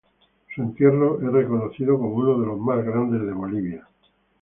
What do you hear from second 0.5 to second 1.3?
Su entierro